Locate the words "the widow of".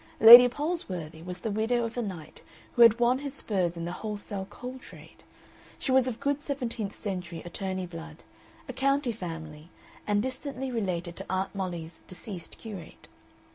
1.41-1.95